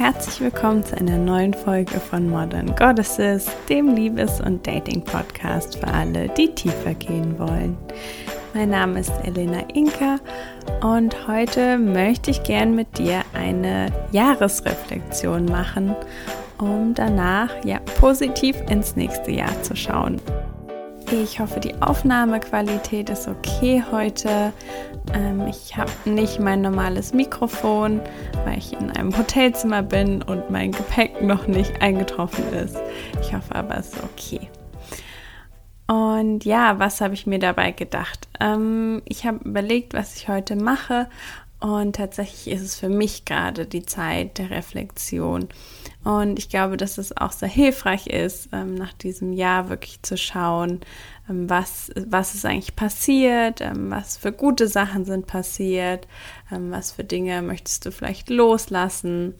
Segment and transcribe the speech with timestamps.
[0.00, 6.28] Herzlich willkommen zu einer neuen Folge von Modern Goddesses, dem Liebes- und Dating-Podcast für alle,
[6.30, 7.76] die tiefer gehen wollen.
[8.54, 10.18] Mein Name ist Elena Inka
[10.82, 15.94] und heute möchte ich gern mit dir eine Jahresreflexion machen,
[16.60, 20.20] um danach ja positiv ins nächste Jahr zu schauen.
[21.12, 24.52] Ich hoffe, die Aufnahmequalität ist okay heute.
[25.12, 28.00] Ähm, ich habe nicht mein normales Mikrofon,
[28.44, 32.78] weil ich in einem Hotelzimmer bin und mein Gepäck noch nicht eingetroffen ist.
[33.20, 34.48] Ich hoffe aber, es ist okay.
[35.88, 38.28] Und ja, was habe ich mir dabei gedacht?
[38.38, 41.08] Ähm, ich habe überlegt, was ich heute mache.
[41.60, 45.48] Und tatsächlich ist es für mich gerade die Zeit der Reflexion.
[46.02, 50.16] Und ich glaube, dass es auch sehr hilfreich ist, ähm, nach diesem Jahr wirklich zu
[50.16, 50.80] schauen,
[51.28, 56.08] ähm, was, was ist eigentlich passiert, ähm, was für gute Sachen sind passiert,
[56.48, 59.34] was für Dinge möchtest du vielleicht loslassen.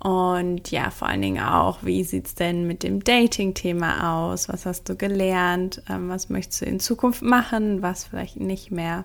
[0.00, 4.50] Und ja, vor allen Dingen auch, wie sieht es denn mit dem Dating-Thema aus?
[4.50, 5.80] Was hast du gelernt?
[5.86, 7.80] was möchtest du in Zukunft machen?
[7.80, 9.04] Was vielleicht nicht mehr?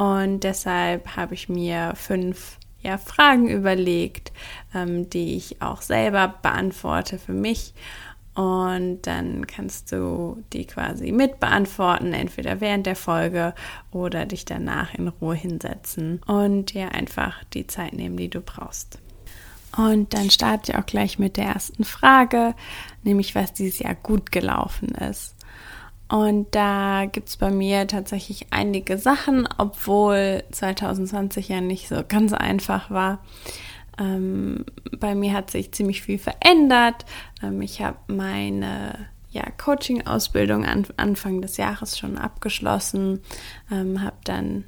[0.00, 4.32] Und deshalb habe ich mir fünf ja, Fragen überlegt,
[4.74, 7.74] ähm, die ich auch selber beantworte für mich.
[8.34, 13.54] Und dann kannst du die quasi mit beantworten, entweder während der Folge
[13.90, 18.98] oder dich danach in Ruhe hinsetzen und dir einfach die Zeit nehmen, die du brauchst.
[19.76, 22.54] Und dann starte ich auch gleich mit der ersten Frage,
[23.02, 25.34] nämlich was dieses Jahr gut gelaufen ist.
[26.10, 32.32] Und da gibt es bei mir tatsächlich einige Sachen, obwohl 2020 ja nicht so ganz
[32.32, 33.20] einfach war.
[33.96, 34.64] Ähm,
[34.98, 37.04] bei mir hat sich ziemlich viel verändert.
[37.42, 43.20] Ähm, ich habe meine ja, Coaching-Ausbildung an, Anfang des Jahres schon abgeschlossen,
[43.70, 44.64] ähm, habe dann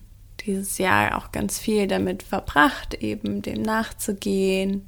[0.47, 4.85] dieses Jahr auch ganz viel damit verbracht, eben dem nachzugehen.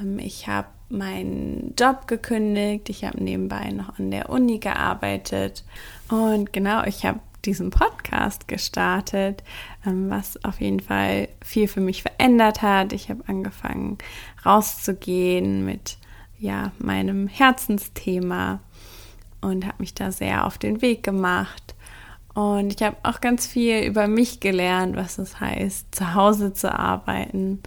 [0.00, 2.88] Ähm, ich habe meinen Job gekündigt.
[2.88, 5.64] Ich habe nebenbei noch an der Uni gearbeitet.
[6.08, 9.42] Und genau, ich habe diesen Podcast gestartet,
[9.84, 12.92] ähm, was auf jeden Fall viel für mich verändert hat.
[12.92, 13.98] Ich habe angefangen
[14.44, 15.98] rauszugehen mit
[16.38, 18.60] ja, meinem Herzensthema
[19.40, 21.74] und habe mich da sehr auf den Weg gemacht.
[22.34, 26.72] Und ich habe auch ganz viel über mich gelernt, was es heißt, zu Hause zu
[26.72, 27.62] arbeiten,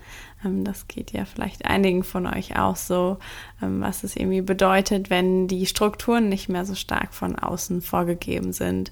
[0.45, 3.17] das geht ja vielleicht einigen von euch auch so,
[3.61, 8.53] ähm, was es irgendwie bedeutet, wenn die Strukturen nicht mehr so stark von außen vorgegeben
[8.53, 8.91] sind.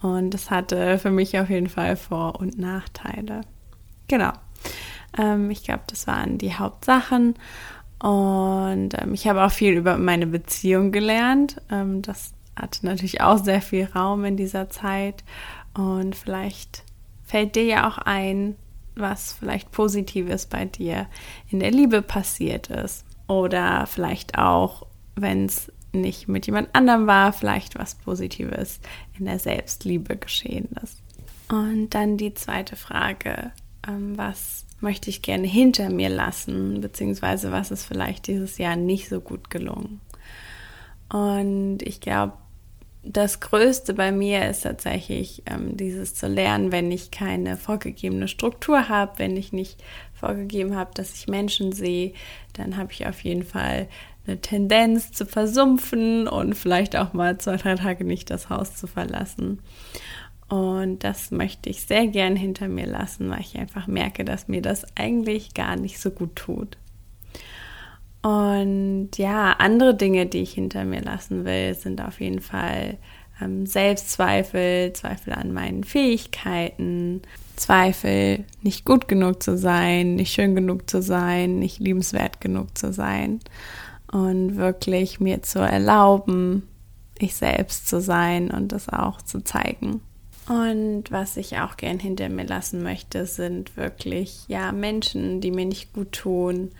[0.00, 3.42] Und das hatte für mich auf jeden Fall Vor- und Nachteile.
[4.08, 4.32] Genau.
[5.18, 7.34] Ähm, ich glaube, das waren die Hauptsachen.
[8.00, 11.56] Und ich habe auch viel über meine Beziehung gelernt.
[11.70, 15.24] das hatte natürlich auch sehr viel Raum in dieser Zeit.
[15.72, 16.84] Und vielleicht
[17.24, 18.56] fällt dir ja auch ein,
[18.96, 21.06] was vielleicht Positives bei dir
[21.48, 23.04] in der Liebe passiert ist.
[23.26, 28.80] Oder vielleicht auch, wenn es nicht mit jemand anderem war, vielleicht was Positives
[29.18, 30.98] in der Selbstliebe geschehen ist.
[31.48, 33.52] Und dann die zweite Frage,
[33.86, 39.08] ähm, was möchte ich gerne hinter mir lassen, beziehungsweise was ist vielleicht dieses Jahr nicht
[39.08, 40.00] so gut gelungen.
[41.08, 42.34] Und ich glaube,
[43.04, 48.88] das Größte bei mir ist tatsächlich ähm, dieses zu lernen, wenn ich keine vorgegebene Struktur
[48.88, 49.82] habe, wenn ich nicht
[50.14, 52.12] vorgegeben habe, dass ich Menschen sehe,
[52.54, 53.88] dann habe ich auf jeden Fall
[54.26, 58.86] eine Tendenz zu versumpfen und vielleicht auch mal zwei, drei Tage nicht das Haus zu
[58.86, 59.60] verlassen.
[60.48, 64.62] Und das möchte ich sehr gern hinter mir lassen, weil ich einfach merke, dass mir
[64.62, 66.78] das eigentlich gar nicht so gut tut.
[68.24, 72.96] Und ja, andere Dinge, die ich hinter mir lassen will, sind auf jeden Fall
[73.38, 77.20] ähm, Selbstzweifel, Zweifel an meinen Fähigkeiten,
[77.56, 82.94] Zweifel, nicht gut genug zu sein, nicht schön genug zu sein, nicht liebenswert genug zu
[82.94, 83.40] sein.
[84.10, 86.66] Und wirklich mir zu erlauben,
[87.18, 90.00] ich selbst zu sein und das auch zu zeigen.
[90.48, 95.66] Und was ich auch gern hinter mir lassen möchte, sind wirklich ja Menschen, die mir
[95.66, 96.70] nicht gut tun,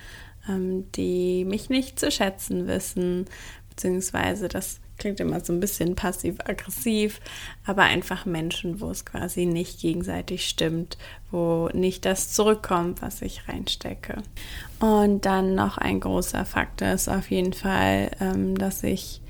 [0.48, 3.26] ähm, die mich nicht zu schätzen wissen,
[3.70, 7.20] beziehungsweise das klingt immer so ein bisschen passiv-aggressiv,
[7.64, 10.96] aber einfach Menschen, wo es quasi nicht gegenseitig stimmt,
[11.30, 14.22] wo nicht das zurückkommt, was ich reinstecke.
[14.80, 19.20] Und dann noch ein großer Faktor ist auf jeden Fall, ähm, dass ich,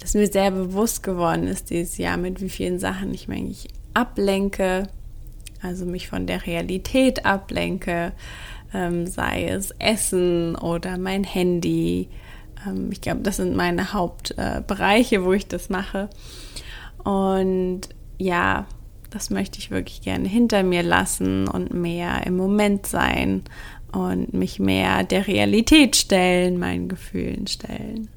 [0.00, 4.88] dass mir sehr bewusst geworden ist dieses Jahr, mit wie vielen Sachen ich mich ablenke,
[5.62, 8.12] also mich von der Realität ablenke,
[8.72, 12.08] ähm, sei es Essen oder mein Handy,
[12.66, 16.08] Ähm, ich glaube, das sind meine Hauptbereiche, äh, wo ich das mache.
[17.04, 17.82] Und
[18.18, 18.66] ja,
[19.10, 23.42] das möchte ich wirklich gerne hinter mir lassen und mehr im Moment sein
[23.92, 28.08] und mich mehr der Realität stellen, meinen Gefühlen stellen.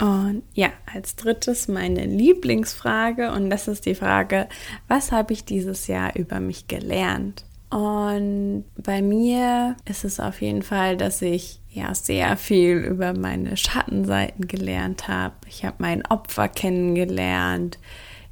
[0.00, 4.48] Und ja, als drittes meine Lieblingsfrage und das ist die Frage,
[4.88, 7.44] was habe ich dieses Jahr über mich gelernt?
[7.70, 13.56] Und bei mir ist es auf jeden Fall, dass ich ja sehr viel über meine
[13.56, 15.34] Schattenseiten gelernt habe.
[15.48, 17.78] Ich habe mein Opfer kennengelernt.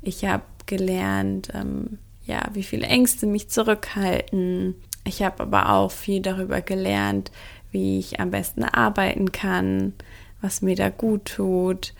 [0.00, 4.76] Ich habe gelernt, ähm, ja, wie viele Ängste mich zurückhalten.
[5.04, 7.32] Ich habe aber auch viel darüber gelernt,
[7.72, 9.94] wie ich am besten arbeiten kann,
[10.40, 11.94] was mir da gut tut.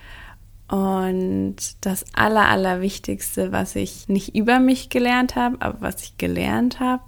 [0.69, 6.81] Und das Aller, Allerwichtigste, was ich nicht über mich gelernt habe, aber was ich gelernt
[6.81, 7.03] habe,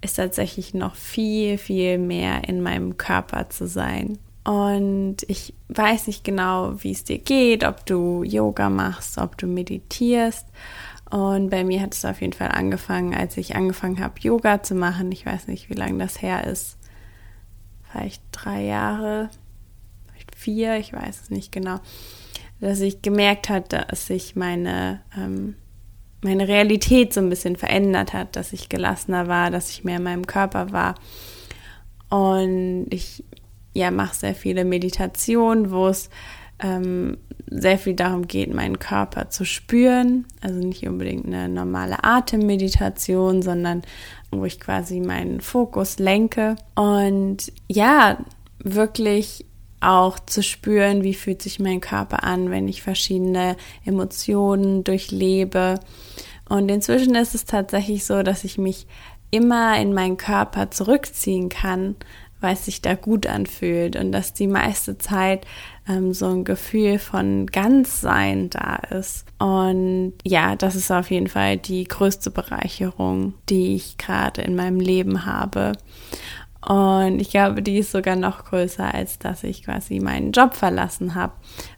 [0.00, 4.18] ist tatsächlich noch viel, viel mehr in meinem Körper zu sein.
[4.44, 9.48] Und ich weiß nicht genau, wie es dir geht, ob du Yoga machst, ob du
[9.48, 10.46] meditierst.
[11.10, 14.74] Und bei mir hat es auf jeden Fall angefangen, als ich angefangen habe, Yoga zu
[14.74, 15.10] machen.
[15.10, 16.78] Ich weiß nicht, wie lange das her ist.
[17.90, 19.30] Vielleicht drei Jahre,
[20.06, 21.80] vielleicht vier, ich weiß es nicht genau.
[22.60, 25.56] Dass ich gemerkt habe, dass sich meine, ähm,
[26.22, 30.02] meine Realität so ein bisschen verändert hat, dass ich gelassener war, dass ich mehr in
[30.02, 30.94] meinem Körper war.
[32.08, 33.24] Und ich
[33.74, 36.08] ja, mache sehr viele Meditationen, wo es
[36.60, 37.18] ähm,
[37.48, 40.26] sehr viel darum geht, meinen Körper zu spüren.
[40.40, 43.82] Also nicht unbedingt eine normale Atemmeditation, sondern
[44.30, 46.56] wo ich quasi meinen Fokus lenke.
[46.74, 48.18] Und ja,
[48.58, 49.45] wirklich
[49.80, 55.80] auch zu spüren, wie fühlt sich mein Körper an, wenn ich verschiedene Emotionen durchlebe.
[56.48, 58.86] Und inzwischen ist es tatsächlich so, dass ich mich
[59.30, 61.96] immer in meinen Körper zurückziehen kann,
[62.40, 65.46] weil es sich da gut anfühlt und dass die meiste Zeit
[65.88, 69.24] ähm, so ein Gefühl von Ganzsein da ist.
[69.38, 74.80] Und ja, das ist auf jeden Fall die größte Bereicherung, die ich gerade in meinem
[74.80, 75.72] Leben habe.
[76.68, 81.14] Und ich glaube, die ist sogar noch größer, als dass ich quasi meinen Job verlassen
[81.14, 81.32] habe,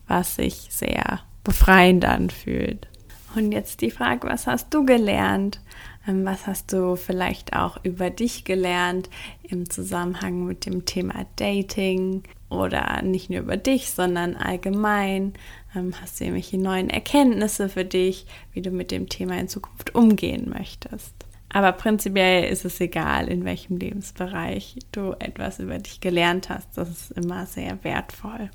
[0.06, 2.88] was sich sehr befreiend anfühlt.
[3.37, 5.61] Und jetzt die Frage, was hast du gelernt?
[6.06, 9.11] Ähm, was hast du vielleicht auch über dich gelernt
[9.43, 15.35] im Zusammenhang mit dem Thema Dating oder nicht nur über dich, sondern allgemein?
[15.76, 19.94] Ähm, hast du irgendwelche neuen Erkenntnisse für dich, wie du mit dem Thema in Zukunft
[19.94, 21.27] umgehen möchtest?
[21.50, 26.77] Aber prinzipiell ist es egal, in welchem Lebensbereich du etwas über dich gelernt hast.
[26.77, 28.50] Das ist immer sehr wertvoll.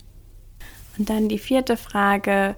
[0.98, 2.56] Und dann die vierte Frage,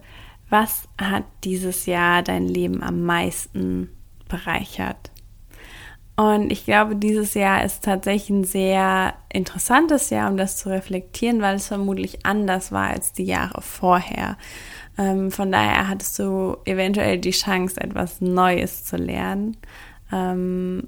[0.49, 3.89] was hat dieses Jahr dein Leben am meisten
[4.27, 5.11] bereichert.
[6.17, 11.41] Und ich glaube, dieses Jahr ist tatsächlich ein sehr interessantes Jahr, um das zu reflektieren,
[11.41, 14.37] weil es vermutlich anders war als die Jahre vorher.
[14.97, 19.57] Ähm, von daher hattest du eventuell die Chance, etwas Neues zu lernen.
[20.11, 20.87] Ähm,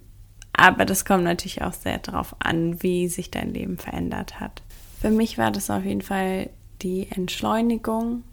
[0.54, 4.64] aber das kommt natürlich auch sehr darauf an, wie sich dein Leben verändert hat.
[5.00, 6.50] Für mich war das auf jeden Fall
[6.82, 8.24] die Entschleunigung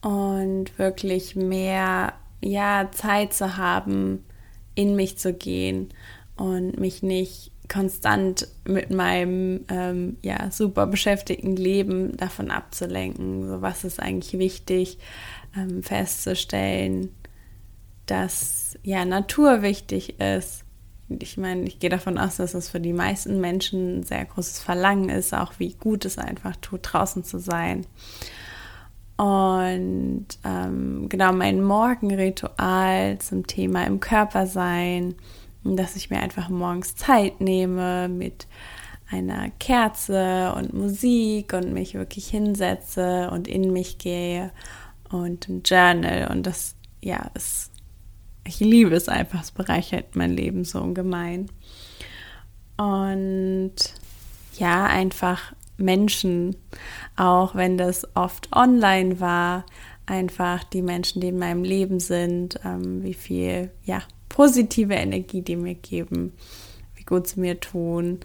[0.00, 4.24] und wirklich mehr ja, Zeit zu haben,
[4.74, 5.88] in mich zu gehen
[6.36, 13.48] und mich nicht konstant mit meinem ähm, ja, super beschäftigten Leben davon abzulenken.
[13.48, 14.98] So, was ist eigentlich wichtig,
[15.56, 17.10] ähm, festzustellen,
[18.06, 20.64] dass ja Natur wichtig ist.
[21.08, 24.60] Ich meine, ich gehe davon aus, dass es für die meisten Menschen ein sehr großes
[24.60, 27.86] Verlangen ist, auch wie gut es einfach tut, draußen zu sein.
[29.16, 35.14] Und ähm, genau mein Morgenritual zum Thema im Körper sein,
[35.64, 38.46] dass ich mir einfach morgens Zeit nehme mit
[39.10, 44.50] einer Kerze und Musik und mich wirklich hinsetze und in mich gehe
[45.10, 46.28] und ein Journal.
[46.30, 47.71] Und das, ja, ist,
[48.44, 51.48] ich liebe es einfach, es bereichert mein Leben so ungemein.
[52.76, 53.74] Und
[54.58, 56.56] ja, einfach Menschen,
[57.16, 59.64] auch wenn das oft online war,
[60.06, 65.56] einfach die Menschen, die in meinem Leben sind, ähm, wie viel ja, positive Energie die
[65.56, 66.32] mir geben,
[66.96, 68.20] wie gut sie mir tun.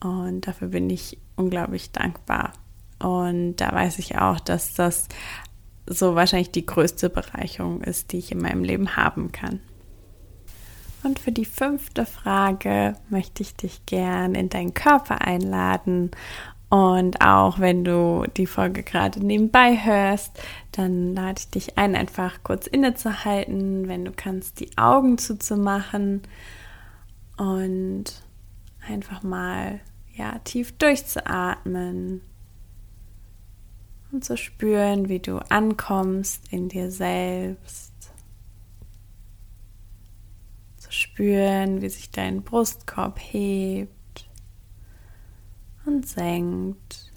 [0.00, 2.52] Und dafür bin ich unglaublich dankbar.
[2.98, 5.08] Und da weiß ich auch, dass das
[5.86, 9.60] so wahrscheinlich die größte Bereicherung ist, die ich in meinem Leben haben kann.
[11.02, 16.10] Und für die fünfte Frage möchte ich dich gern in deinen Körper einladen
[16.74, 22.42] und auch wenn du die Folge gerade nebenbei hörst, dann lade ich dich ein, einfach
[22.42, 26.22] kurz innezuhalten, wenn du kannst, die Augen zuzumachen
[27.36, 28.04] und
[28.88, 29.78] einfach mal
[30.16, 32.22] ja, tief durchzuatmen
[34.14, 37.92] Und zu spüren, wie du ankommst in dir selbst.
[40.76, 44.30] Zu spüren, wie sich dein Brustkorb hebt
[45.84, 47.12] und senkt.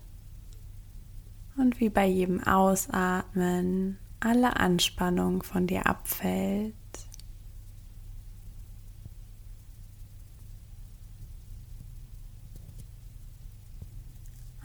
[1.56, 6.74] Und wie bei jedem Ausatmen alle Anspannung von dir abfällt.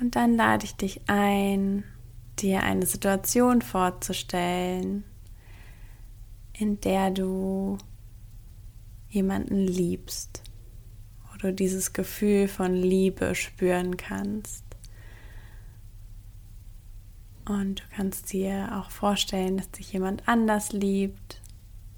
[0.01, 1.85] Und dann lade ich dich ein,
[2.39, 5.05] dir eine Situation vorzustellen,
[6.53, 7.79] in der du
[9.09, 10.43] jemanden liebst,
[11.31, 14.65] wo du dieses Gefühl von Liebe spüren kannst.
[17.45, 21.41] Und du kannst dir auch vorstellen, dass dich jemand anders liebt.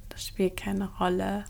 [0.08, 1.44] Das spielt keine Rolle.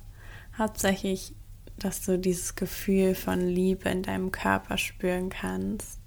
[0.59, 1.35] Hauptsächlich,
[1.79, 6.04] dass du dieses Gefühl von Liebe in deinem Körper spüren kannst.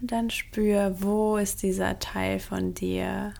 [0.00, 3.34] Und dann spür, wo ist dieser Teil von dir,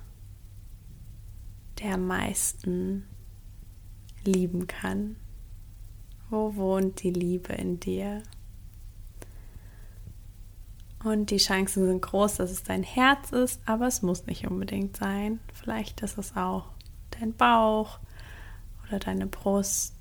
[1.78, 3.06] der am meisten
[4.24, 5.16] lieben kann.
[6.28, 8.22] Wo wohnt die Liebe in dir?
[11.02, 14.98] Und die Chancen sind groß, dass es dein Herz ist, aber es muss nicht unbedingt
[14.98, 15.40] sein.
[15.54, 16.66] Vielleicht ist es auch
[17.18, 17.98] dein Bauch
[18.86, 19.94] oder deine Brust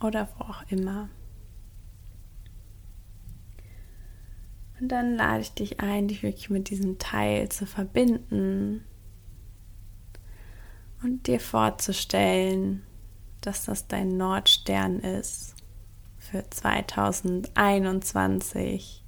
[0.00, 1.10] oder wo auch immer.
[4.80, 8.82] Und dann lade ich dich ein, dich wirklich mit diesem Teil zu verbinden
[11.02, 12.82] und dir vorzustellen,
[13.42, 15.54] dass das dein Nordstern ist
[16.18, 19.04] für 2021,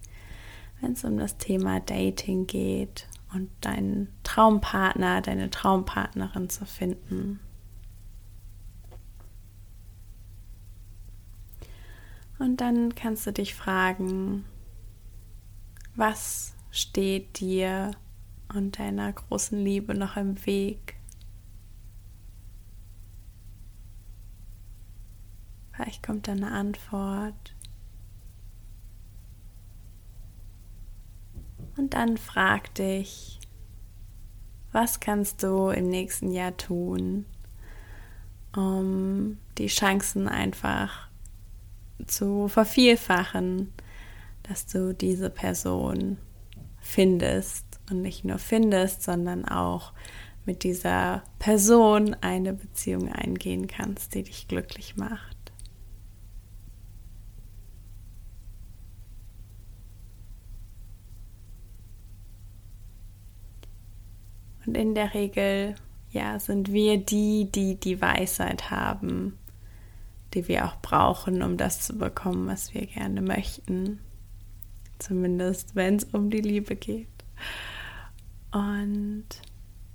[0.81, 7.41] wenn es um das Thema Dating geht und deinen Traumpartner, deine Traumpartnerin zu finden.
[12.38, 14.45] Und dann kannst du dich fragen,
[15.95, 17.93] was steht dir
[18.55, 20.97] und deiner großen Liebe noch im Weg?
[25.73, 27.55] Vielleicht kommt eine Antwort.
[31.77, 33.41] Und dann frag dich,
[34.73, 37.27] was kannst du im nächsten Jahr tun,
[38.55, 41.09] um die Chancen einfach
[42.07, 43.73] zu vervielfachen,
[44.43, 46.19] dass du diese Person
[46.81, 49.93] findest und nicht nur findest, sondern auch
[50.45, 55.37] mit dieser Person eine Beziehung eingehen kannst, die dich glücklich macht.
[64.67, 65.75] Und in der Regel,
[66.11, 69.39] ja, sind wir die, die die Weisheit haben,
[70.35, 74.01] die wir auch brauchen, um das zu bekommen, was wir gerne möchten
[75.03, 77.09] zumindest wenn es um die Liebe geht.
[78.53, 79.27] Und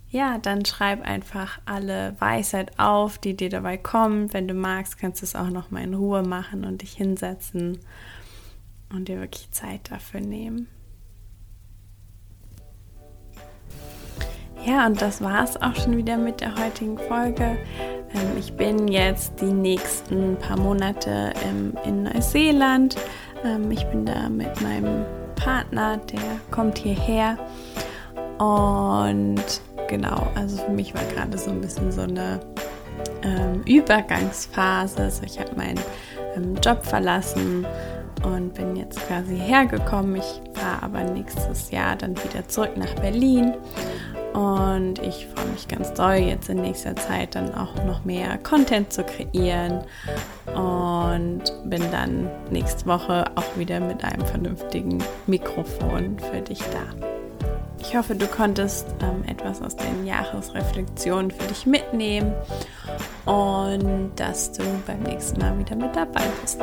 [0.09, 4.33] ja, dann schreib einfach alle Weisheit auf, die dir dabei kommt.
[4.33, 7.79] Wenn du magst, kannst du es auch noch mal in Ruhe machen und dich hinsetzen
[8.89, 10.67] und dir wirklich Zeit dafür nehmen.
[14.65, 17.57] Ja, und das war es auch schon wieder mit der heutigen Folge.
[18.13, 21.33] Ähm, ich bin jetzt die nächsten paar Monate
[21.85, 22.95] in Neuseeland
[23.47, 27.37] ähm, ich bin da mit meinem Partner, der kommt hierher.
[28.37, 32.39] Und genau, also für mich war gerade so ein bisschen so eine
[33.23, 35.03] ähm, Übergangsphase.
[35.03, 35.79] Also ich habe meinen
[36.35, 37.65] ähm, Job verlassen
[38.23, 40.17] und bin jetzt quasi hergekommen.
[40.17, 43.53] Ich fahre aber nächstes Jahr dann wieder zurück nach Berlin
[44.37, 48.93] und ich freue mich ganz doll, jetzt in nächster Zeit dann auch noch mehr Content
[48.93, 49.83] zu kreieren.
[50.53, 57.07] Und bin dann nächste Woche auch wieder mit einem vernünftigen Mikrofon für dich da.
[57.79, 62.31] Ich hoffe, du konntest ähm, etwas aus den Jahresreflexionen für dich mitnehmen
[63.25, 66.61] und dass du beim nächsten Mal wieder mit dabei bist.